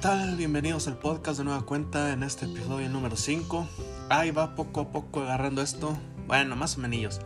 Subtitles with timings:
[0.00, 0.36] tal?
[0.36, 3.66] Bienvenidos al podcast de nueva cuenta en este episodio número 5.
[4.10, 5.98] Ahí va poco a poco agarrando esto.
[6.28, 7.20] Bueno, más o menos.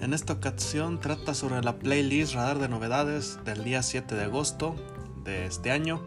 [0.00, 4.74] En esta ocasión trata sobre la playlist Radar de Novedades del día 7 de agosto
[5.24, 6.02] de este año.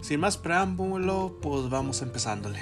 [0.00, 2.60] Sin más preámbulo, pues vamos empezándole.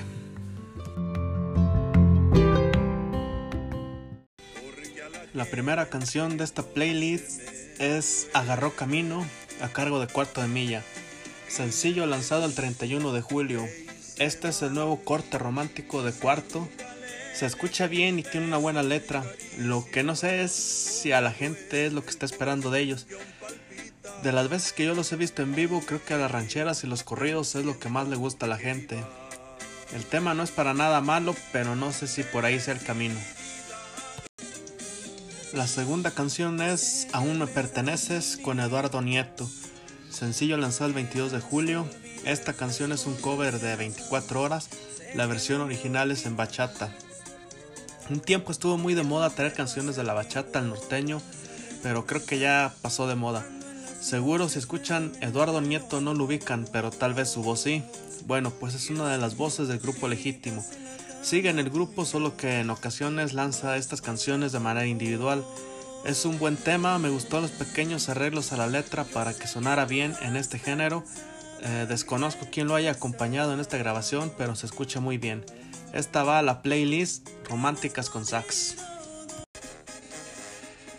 [5.33, 7.41] La primera canción de esta playlist
[7.79, 9.25] es Agarró Camino
[9.63, 10.83] a cargo de Cuarto de Milla
[11.55, 13.65] sencillo lanzado el 31 de julio.
[14.19, 16.69] Este es el nuevo corte romántico de Cuarto.
[17.33, 19.25] Se escucha bien y tiene una buena letra.
[19.57, 22.81] Lo que no sé es si a la gente es lo que está esperando de
[22.81, 23.07] ellos.
[24.25, 26.83] De las veces que yo los he visto en vivo, creo que a las rancheras
[26.83, 29.05] y los corridos es lo que más le gusta a la gente.
[29.95, 32.83] El tema no es para nada malo, pero no sé si por ahí sea el
[32.83, 33.21] camino.
[35.53, 39.49] La segunda canción es Aún me perteneces con Eduardo Nieto.
[40.15, 41.89] Sencillo lanzado el 22 de julio.
[42.25, 44.69] Esta canción es un cover de 24 horas.
[45.17, 46.95] La versión original es en bachata.
[48.09, 51.21] Un tiempo estuvo muy de moda traer canciones de la bachata al norteño,
[51.83, 53.45] pero creo que ya pasó de moda.
[54.01, 57.83] Seguro si escuchan Eduardo Nieto no lo ubican, pero tal vez su voz sí.
[58.25, 60.65] Bueno, pues es una de las voces del grupo legítimo.
[61.23, 65.45] Sigue en el grupo, solo que en ocasiones lanza estas canciones de manera individual.
[66.05, 69.87] Es un buen tema, me gustó los pequeños arreglos a la letra para que sonara
[69.87, 71.03] bien en este género.
[71.63, 75.47] Eh, desconozco quién lo haya acompañado en esta grabación, pero se escucha muy bien.
[75.95, 78.77] Esta va a la playlist Románticas con Sax.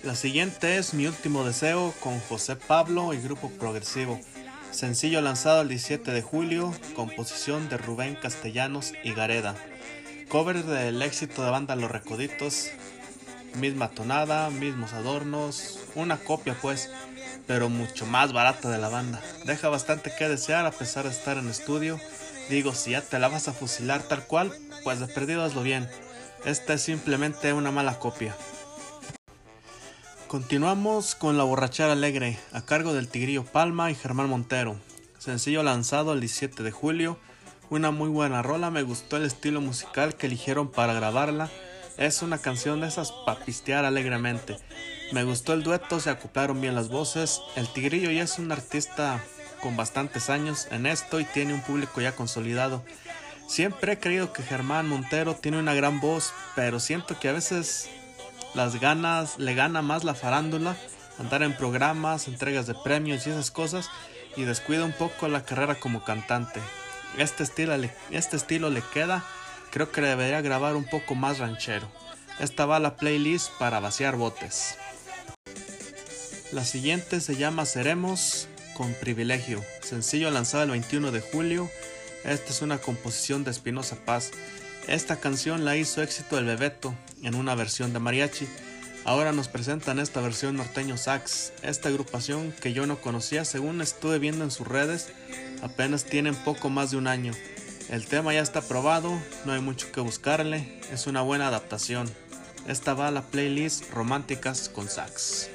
[0.02, 4.20] La siguiente es Mi último deseo con José Pablo y Grupo Progresivo.
[4.72, 9.56] Sencillo lanzado el 17 de julio, composición de Rubén Castellanos y Gareda.
[10.30, 12.72] Cover del éxito de banda Los Recoditos,
[13.56, 16.90] misma tonada, mismos adornos, una copia pues,
[17.48, 19.22] pero mucho más barata de la banda.
[19.46, 22.00] Deja bastante que desear a pesar de estar en estudio.
[22.50, 25.90] Digo, si ya te la vas a fusilar tal cual, pues de perdido hazlo bien.
[26.46, 28.36] Esta es simplemente una mala copia.
[30.28, 34.76] Continuamos con La Borrachera Alegre, a cargo del Tigrillo Palma y Germán Montero.
[35.18, 37.18] Sencillo lanzado el 17 de julio.
[37.70, 41.50] Una muy buena rola, me gustó el estilo musical que eligieron para grabarla
[41.98, 44.58] es una canción de esas para pistear alegremente.
[45.12, 47.42] Me gustó el dueto, se acoplaron bien las voces.
[47.56, 49.24] El Tigrillo ya es un artista
[49.62, 52.84] con bastantes años en esto y tiene un público ya consolidado.
[53.48, 57.88] Siempre he creído que Germán Montero tiene una gran voz, pero siento que a veces
[58.56, 60.76] las ganas le gana más la farándula,
[61.20, 63.90] andar en programas, entregas de premios y esas cosas,
[64.36, 66.60] y descuida un poco la carrera como cantante.
[67.18, 67.74] Este estilo,
[68.12, 69.24] este estilo le queda
[69.76, 71.92] Creo que debería grabar un poco más ranchero.
[72.40, 74.78] Esta va a la playlist para vaciar botes.
[76.54, 81.70] La siguiente se llama Seremos con privilegio, sencillo lanzado el 21 de julio.
[82.24, 84.32] Esta es una composición de Espinosa Paz.
[84.88, 88.48] Esta canción la hizo éxito el Bebeto en una versión de mariachi.
[89.04, 91.52] Ahora nos presentan esta versión norteño sax.
[91.64, 95.10] Esta agrupación que yo no conocía, según estuve viendo en sus redes,
[95.62, 97.34] apenas tienen poco más de un año.
[97.90, 102.10] El tema ya está probado, no hay mucho que buscarle, es una buena adaptación.
[102.68, 105.50] Esta va a la playlist Románticas con Sax.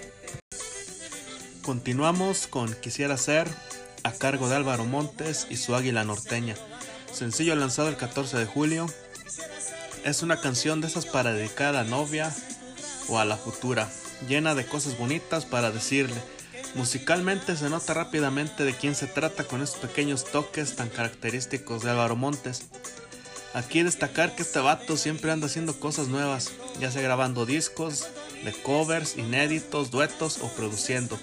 [1.62, 3.48] Continuamos con Quisiera ser,
[4.04, 6.54] a cargo de Álvaro Montes y su Águila Norteña.
[7.12, 8.86] Sencillo lanzado el 14 de julio.
[10.04, 12.32] Es una canción de esas para dedicar a la novia
[13.08, 13.90] o a la futura,
[14.28, 16.16] llena de cosas bonitas para decirle
[16.74, 21.90] Musicalmente se nota rápidamente de quién se trata con estos pequeños toques tan característicos de
[21.90, 22.66] Álvaro Montes.
[23.54, 28.06] Aquí destacar que este vato siempre anda haciendo cosas nuevas, ya sea grabando discos,
[28.44, 31.18] de covers, inéditos, duetos o produciendo.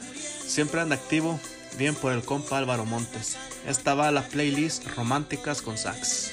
[0.46, 1.40] Siempre anda activo,
[1.78, 3.38] bien por el compa Álvaro Montes.
[3.66, 6.32] Esta va a la playlist Románticas con Sax.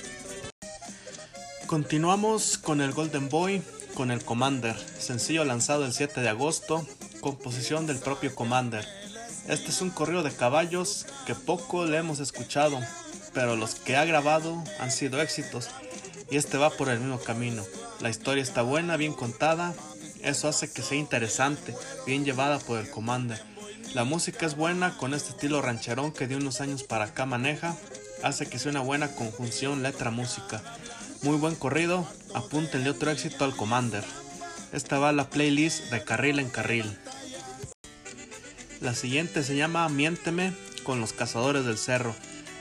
[1.66, 3.62] Continuamos con el Golden Boy,
[3.94, 6.84] con el Commander, sencillo lanzado el 7 de agosto,
[7.20, 8.84] composición del propio Commander.
[9.48, 12.80] Este es un corrido de caballos que poco le hemos escuchado,
[13.34, 15.68] pero los que ha grabado han sido éxitos
[16.30, 17.62] y este va por el mismo camino.
[18.00, 19.74] La historia está buena, bien contada,
[20.22, 21.74] eso hace que sea interesante,
[22.06, 23.40] bien llevada por el Commander.
[23.92, 27.76] La música es buena con este estilo rancherón que de unos años para acá maneja,
[28.22, 30.62] hace que sea una buena conjunción letra-música.
[31.20, 34.04] Muy buen corrido, apúntenle otro éxito al Commander.
[34.72, 36.98] Esta va la playlist de carril en carril.
[38.84, 40.52] La siguiente se llama Miénteme
[40.82, 42.14] con los Cazadores del Cerro.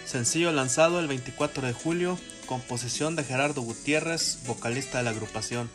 [0.06, 5.70] Sencillo lanzado el 24 de julio, composición de Gerardo Gutiérrez, vocalista de la agrupación.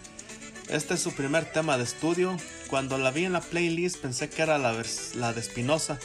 [0.70, 2.34] Este es su primer tema de estudio.
[2.70, 4.74] Cuando la vi en la playlist pensé que era la,
[5.16, 5.98] la de Espinosa,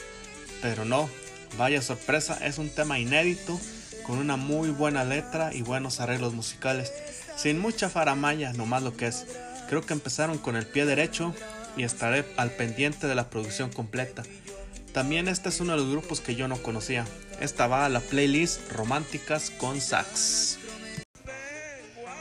[0.60, 1.08] pero no.
[1.56, 3.58] Vaya sorpresa, es un tema inédito
[4.06, 6.92] con una muy buena letra y buenos arreglos musicales,
[7.38, 9.24] sin mucha faramaya, nomás lo que es.
[9.70, 11.34] Creo que empezaron con el pie derecho
[11.76, 14.22] y estaré al pendiente de la producción completa.
[14.92, 17.04] También este es uno de los grupos que yo no conocía.
[17.40, 20.58] Esta va a la playlist Románticas con Sax.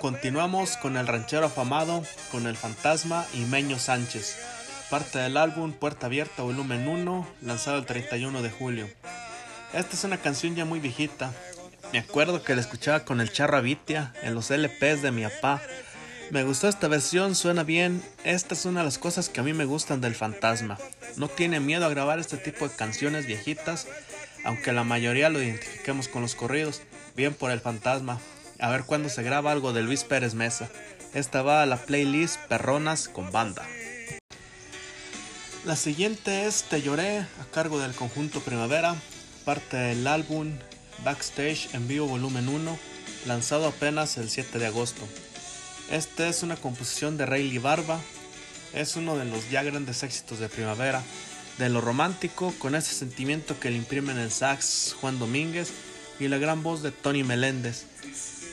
[0.01, 4.37] Continuamos con el ranchero afamado, con el fantasma y Meño Sánchez,
[4.89, 8.89] parte del álbum Puerta Abierta Volumen 1, lanzado el 31 de julio.
[9.71, 11.31] Esta es una canción ya muy viejita.
[11.93, 15.61] Me acuerdo que la escuchaba con el charro Avitia en los LPs de mi papá.
[16.31, 18.03] Me gustó esta versión, suena bien.
[18.23, 20.77] Esta es una de las cosas que a mí me gustan del fantasma.
[21.15, 23.87] No tiene miedo a grabar este tipo de canciones viejitas,
[24.43, 26.81] aunque la mayoría lo identifiquemos con los corridos,
[27.15, 28.19] bien por el fantasma.
[28.59, 30.69] A ver cuándo se graba algo de Luis Pérez Mesa.
[31.13, 33.67] Esta va a la playlist Perronas con banda.
[35.65, 38.95] La siguiente es Te lloré a cargo del conjunto Primavera,
[39.45, 40.51] parte del álbum
[41.03, 42.77] Backstage en vivo volumen 1,
[43.27, 45.03] lanzado apenas el 7 de agosto.
[45.91, 47.99] Esta es una composición de Rayleigh Barba,
[48.73, 51.03] es uno de los ya grandes éxitos de primavera,
[51.57, 55.71] de lo romántico, con ese sentimiento que le imprimen el sax Juan Domínguez
[56.19, 57.85] y la gran voz de Tony Meléndez.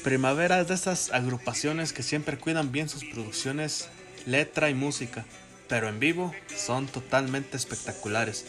[0.03, 3.89] Primavera es de esas agrupaciones que siempre cuidan bien sus producciones,
[4.27, 5.25] letra y música,
[5.69, 8.45] pero en vivo son totalmente espectaculares.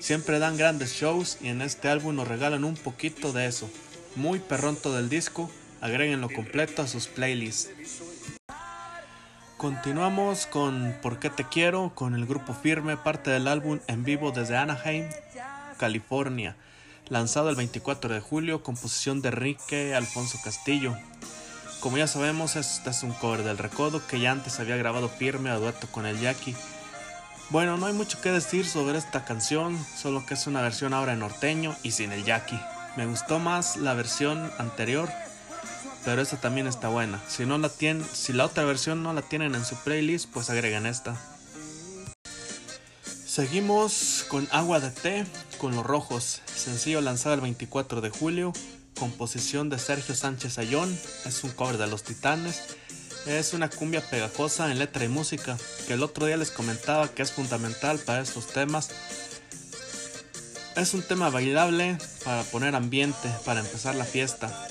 [0.00, 3.68] Siempre dan grandes shows y en este álbum nos regalan un poquito de eso.
[4.16, 7.70] Muy perronto del disco, agréguenlo completo a sus playlists.
[9.56, 14.30] Continuamos con Por qué te quiero, con el grupo Firme, parte del álbum en vivo
[14.30, 15.08] desde Anaheim,
[15.78, 16.56] California,
[17.08, 20.96] lanzado el 24 de julio, composición de Enrique Alfonso Castillo.
[21.80, 25.50] Como ya sabemos, este es un cover del Recodo que ya antes había grabado Firme
[25.50, 26.54] a dueto con el Jackie.
[27.50, 31.14] Bueno, no hay mucho que decir sobre esta canción, solo que es una versión ahora
[31.14, 32.60] en norteño y sin el Jackie.
[32.96, 35.08] Me gustó más la versión anterior
[36.08, 37.22] pero esta también está buena.
[37.28, 40.48] Si no la tienen, si la otra versión no la tienen en su playlist, pues
[40.48, 41.20] agregan esta.
[43.26, 45.26] Seguimos con Agua de Té
[45.58, 48.54] con los Rojos, sencillo lanzado el 24 de julio,
[48.98, 52.62] composición de Sergio Sánchez Ayón, es un cover de Los Titanes.
[53.26, 57.20] Es una cumbia pegajosa en letra y música, que el otro día les comentaba que
[57.20, 58.88] es fundamental para estos temas.
[60.74, 64.67] Es un tema bailable para poner ambiente, para empezar la fiesta.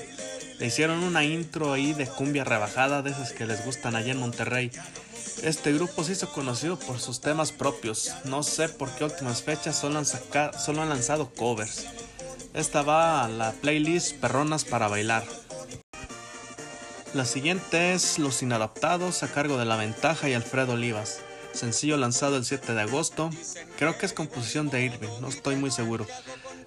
[0.58, 4.18] Le hicieron una intro ahí de cumbia rebajada de esas que les gustan allá en
[4.18, 4.72] Monterrey.
[5.42, 8.12] Este grupo se hizo conocido por sus temas propios.
[8.24, 11.86] No sé por qué últimas fechas solo han, lanzado covers.
[12.54, 15.24] Esta va a la playlist Perronas para bailar.
[17.14, 21.20] La siguiente es Los Inadaptados a cargo de La Ventaja y Alfredo Olivas.
[21.52, 23.30] Sencillo lanzado el 7 de agosto.
[23.78, 26.06] Creo que es composición de Irving, no estoy muy seguro.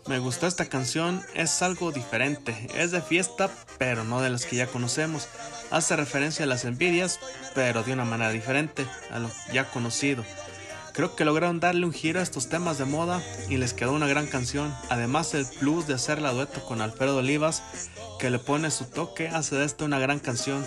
[0.08, 4.56] Me gustó esta canción, es algo diferente, es de fiesta, pero no de las que
[4.56, 5.28] ya conocemos.
[5.70, 7.20] Hace referencia a las envidias,
[7.54, 10.26] pero de una manera diferente a lo ya conocido.
[10.94, 14.08] Creo que lograron darle un giro a estos temas de moda y les quedó una
[14.08, 14.74] gran canción.
[14.90, 17.64] Además el plus de hacerla dueto con Alfredo Olivas,
[18.20, 20.66] que le pone su toque, hace de esto una gran canción.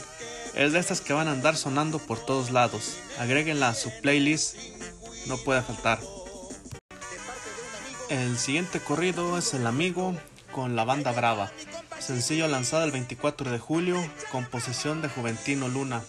[0.55, 2.97] Es de estas que van a andar sonando por todos lados.
[3.19, 4.57] Agréguenla a su playlist,
[5.27, 5.99] no puede faltar.
[8.15, 10.15] El siguiente corrido es El Amigo
[10.53, 11.51] con la banda Brava,
[11.99, 13.97] sencillo lanzado el 24 de julio,
[14.31, 16.01] composición de Juventino Luna.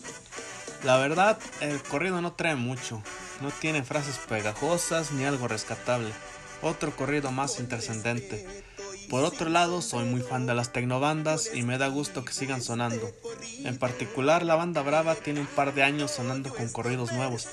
[0.84, 3.02] La verdad, el corrido no trae mucho,
[3.42, 6.12] no tiene frases pegajosas ni algo rescatable,
[6.62, 8.64] otro corrido más intrascendente.
[9.10, 12.62] Por otro lado, soy muy fan de las tecnobandas y me da gusto que sigan
[12.62, 13.10] sonando.
[13.64, 17.48] En particular, la banda Brava tiene un par de años sonando con corridos nuevos,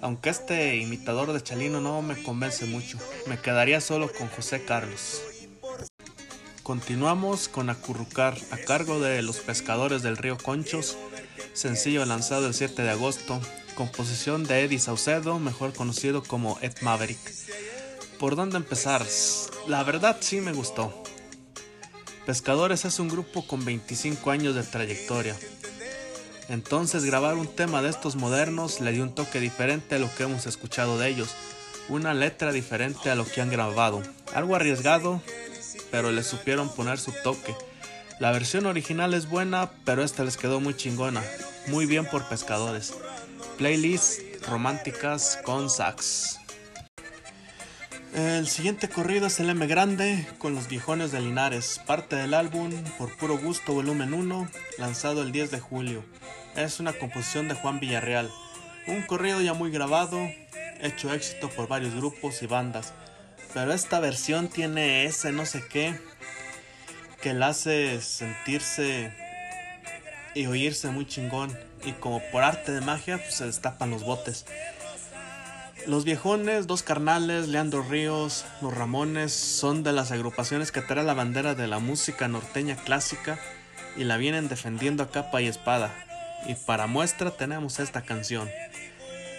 [0.00, 5.22] aunque este imitador de Chalino no me convence mucho, me quedaría solo con José Carlos.
[6.62, 10.96] Continuamos con Acurrucar a cargo de Los Pescadores del Río Conchos,
[11.52, 13.40] sencillo lanzado el 7 de agosto,
[13.74, 17.18] composición de Eddie Saucedo, mejor conocido como Ed Maverick.
[18.18, 19.04] ¿Por dónde empezar?
[19.66, 21.02] La verdad sí me gustó.
[22.26, 25.36] Pescadores es un grupo con 25 años de trayectoria,
[26.50, 30.24] entonces grabar un tema de estos modernos le dio un toque diferente a lo que
[30.24, 31.30] hemos escuchado de ellos,
[31.88, 34.02] una letra diferente a lo que han grabado,
[34.34, 35.22] algo arriesgado,
[35.92, 37.54] pero le supieron poner su toque.
[38.18, 41.22] La versión original es buena, pero esta les quedó muy chingona,
[41.68, 42.94] muy bien por pescadores.
[43.56, 46.40] Playlist románticas con sax.
[48.12, 52.72] El siguiente corrido es el M Grande con los viejones de Linares, parte del álbum
[52.98, 56.04] Por Puro Gusto Volumen 1, lanzado el 10 de julio
[56.56, 58.30] es una composición de Juan Villarreal,
[58.86, 60.18] un corrido ya muy grabado,
[60.80, 62.92] hecho éxito por varios grupos y bandas,
[63.54, 65.98] pero esta versión tiene ese no sé qué
[67.20, 69.12] que la hace sentirse
[70.34, 71.56] y oírse muy chingón.
[71.84, 74.46] Y como por arte de magia, pues se destapan los botes.
[75.86, 81.14] Los viejones, dos carnales, Leandro Ríos, los Ramones, son de las agrupaciones que traen la
[81.14, 83.38] bandera de la música norteña clásica
[83.96, 86.09] y la vienen defendiendo a capa y espada.
[86.46, 88.48] Y para muestra tenemos esta canción.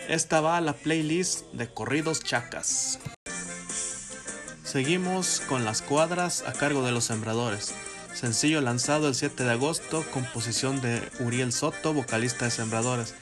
[0.07, 2.99] Esta va a la playlist de corridos chacas.
[4.63, 7.73] Seguimos con las cuadras a cargo de los sembradores.
[8.13, 13.13] Sencillo lanzado el 7 de agosto, composición de Uriel Soto, vocalista de Sembradores.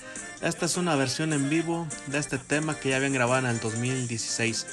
[0.41, 3.59] Esta es una versión en vivo de este tema que ya habían grabado en el
[3.59, 4.67] 2016.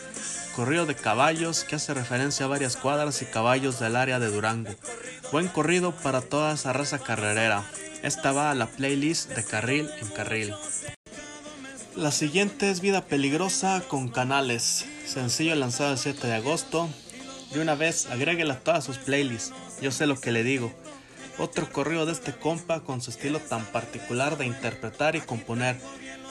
[0.55, 4.75] Corrido de caballos que hace referencia a varias cuadras y caballos del área de Durango.
[5.33, 7.65] Buen corrido para toda esa raza carrerera.
[8.07, 10.55] Esta va a la playlist de Carril en Carril.
[11.97, 16.89] La siguiente es Vida Peligrosa con Canales, sencillo lanzado el 7 de agosto.
[17.53, 20.73] De una vez, agréguela a todas sus playlists, yo sé lo que le digo.
[21.37, 25.77] Otro corrido de este compa con su estilo tan particular de interpretar y componer,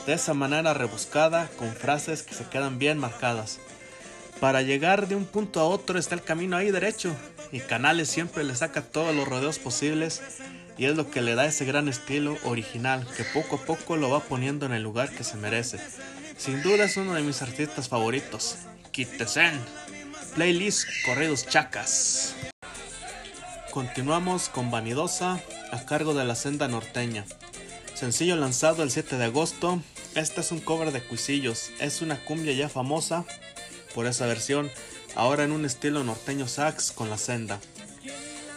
[0.06, 3.60] de esa manera rebuscada, con frases que se quedan bien marcadas.
[4.40, 7.14] Para llegar de un punto a otro está el camino ahí derecho,
[7.52, 10.22] y Canales siempre le saca todos los rodeos posibles
[10.78, 14.10] y es lo que le da ese gran estilo original que poco a poco lo
[14.10, 15.80] va poniendo en el lugar que se merece.
[16.38, 18.58] Sin duda es uno de mis artistas favoritos.
[18.92, 19.60] Kitesen.
[20.36, 22.36] Playlist Corridos Chacas.
[23.72, 25.42] Continuamos con Vanidosa
[25.72, 27.26] a cargo de la senda norteña.
[27.94, 29.82] Sencillo lanzado el 7 de agosto.
[30.16, 31.72] Este es un cover de Cuisillos.
[31.80, 33.26] Es una cumbia ya famosa
[33.94, 34.70] por esa versión,
[35.16, 37.62] ahora en un estilo norteño sax con la senda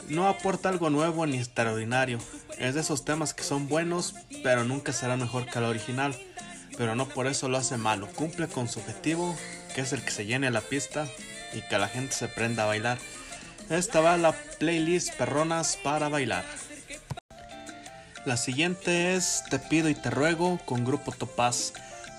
[0.08, 2.18] no aporta algo nuevo ni extraordinario.
[2.58, 6.16] Es de esos temas que son buenos, pero nunca será mejor que el original.
[6.76, 8.08] Pero no por eso lo hace malo.
[8.14, 9.36] Cumple con su objetivo,
[9.74, 11.06] que es el que se llene la pista
[11.52, 12.98] y que la gente se prenda a bailar.
[13.70, 16.44] Esta va a la playlist Perronas para bailar.
[18.24, 21.72] La siguiente es Te pido y te ruego con Grupo Topaz,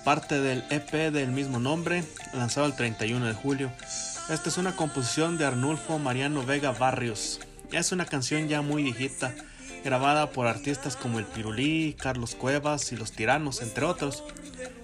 [0.04, 3.70] parte del EP del mismo nombre, lanzado el 31 de julio.
[4.28, 7.40] Esta es una composición de Arnulfo Mariano Vega Barrios.
[7.72, 9.32] Es una canción ya muy viejita,
[9.84, 14.24] grabada por artistas como el Pirulí, Carlos Cuevas y Los Tiranos, entre otros.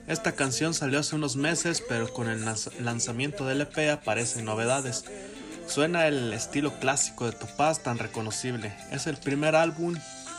[0.06, 2.44] Esta canción salió hace unos meses, pero con el
[2.78, 5.04] lanzamiento del EP aparecen novedades.
[5.66, 8.72] Suena el estilo clásico de Topaz tan reconocible.
[8.92, 9.96] Es el primer álbum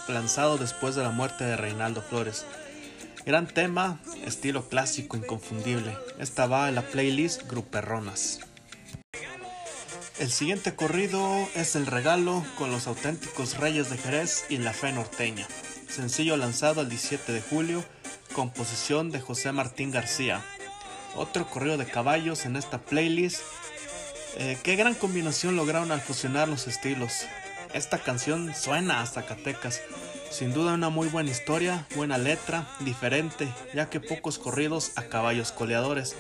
[0.08, 2.46] lanzado después de la muerte de Reinaldo Flores.
[3.26, 5.98] Gran tema, estilo clásico inconfundible.
[6.18, 8.40] Esta va en la playlist Gruperronas.
[10.20, 14.92] El siguiente corrido es El Regalo con los auténticos Reyes de Jerez y La Fe
[14.92, 15.48] Norteña.
[15.88, 17.86] Sencillo lanzado el 17 de julio,
[18.34, 20.44] composición de José Martín García.
[21.16, 23.42] Otro corrido de caballos en esta playlist.
[24.38, 27.28] Eh, qué gran combinación lograron al fusionar los estilos.
[27.76, 29.82] Esta canción suena a Zacatecas.
[30.32, 35.52] Sin duda una muy buena historia, buena letra, diferente, ya que pocos corridos a caballos
[35.52, 36.16] coleadores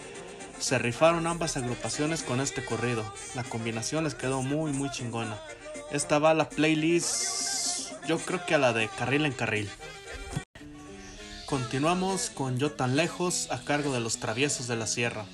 [0.59, 3.03] se rifaron ambas agrupaciones con este corrido.
[3.35, 5.37] La combinación les quedó muy muy chingona.
[5.91, 9.69] Esta va a la playlist, yo creo que a la de carril en carril.
[11.45, 15.25] Continuamos con Yo tan lejos a cargo de los traviesos de la sierra.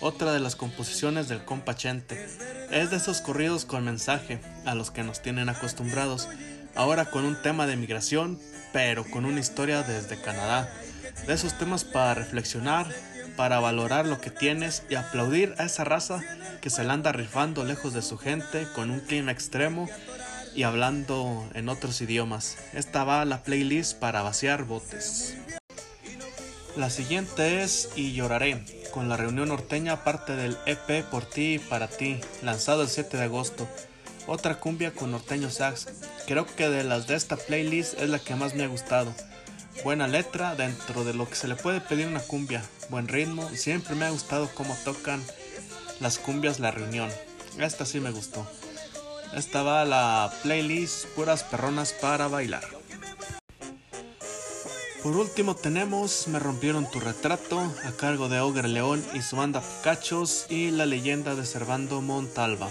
[0.00, 2.28] Otra de las composiciones del compa Chente.
[2.70, 6.28] Es de esos corridos con mensaje a los que nos tienen acostumbrados.
[6.74, 8.38] Ahora con un tema de migración,
[8.74, 10.70] pero con una historia desde Canadá.
[11.26, 12.86] De esos temas para reflexionar,
[13.36, 16.20] para valorar lo que tienes y aplaudir a esa raza
[16.60, 19.88] que se la anda rifando lejos de su gente con un clima extremo
[20.54, 22.56] y hablando en otros idiomas.
[22.72, 25.36] Esta va a la playlist para vaciar botes.
[26.76, 31.58] La siguiente es Y lloraré, con la reunión norteña parte del EP Por ti y
[31.58, 33.68] para ti, lanzado el 7 de agosto.
[34.26, 35.86] Otra cumbia con norteño sax.
[36.26, 39.14] Creo que de las de esta playlist es la que más me ha gustado.
[39.82, 43.94] Buena letra dentro de lo que se le puede pedir una cumbia, buen ritmo siempre
[43.94, 45.22] me ha gustado cómo tocan
[46.00, 47.10] las cumbias la reunión.
[47.58, 48.46] Esta sí me gustó.
[49.34, 52.64] Esta va la playlist Puras Perronas para bailar.
[55.02, 59.60] Por último tenemos Me rompieron tu retrato a cargo de Ogre León y su banda
[59.60, 62.70] Picachos y la leyenda de Servando Montalva.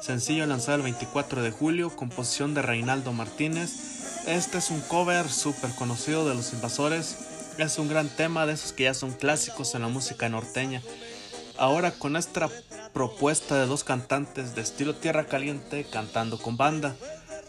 [0.00, 3.95] Sencillo lanzado el 24 de julio, composición de Reinaldo Martínez
[4.26, 7.16] este es un cover súper conocido de los invasores.
[7.58, 10.82] Es un gran tema de esos que ya son clásicos en la música norteña.
[11.58, 12.50] Ahora con esta
[12.92, 16.96] propuesta de dos cantantes de estilo Tierra Caliente cantando con banda,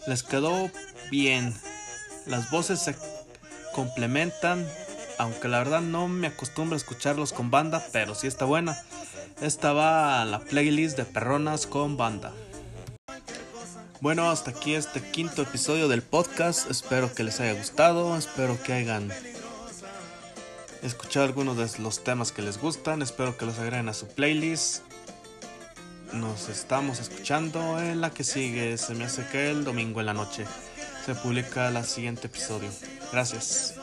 [0.06, 0.70] les quedó
[1.10, 1.54] bien.
[2.26, 2.96] Las voces se
[3.74, 4.66] complementan,
[5.18, 8.80] aunque la verdad no me acostumbro a escucharlos con banda, pero sí está buena.
[9.40, 12.32] Esta va a la playlist de Perronas con banda.
[14.00, 16.70] Bueno, hasta aquí este quinto episodio del podcast.
[16.70, 19.10] Espero que les haya gustado, espero que hayan
[20.82, 24.84] escuchado algunos de los temas que les gustan, espero que los agreguen a su playlist.
[26.12, 30.14] Nos estamos escuchando en la que sigue, se me hace que el domingo en la
[30.14, 30.46] noche
[31.04, 32.68] se publica el siguiente episodio.
[33.10, 33.77] Gracias.